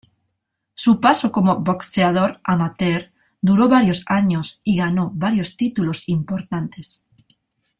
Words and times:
Su 0.73 0.99
paso 0.99 1.31
como 1.31 1.59
boxeador 1.59 2.41
amateur 2.43 3.11
duró 3.39 3.69
varios 3.69 4.01
años 4.07 4.59
y 4.63 4.75
ganó 4.75 5.11
varios 5.13 5.55
títulos 5.57 6.09
importantes. 6.09 7.03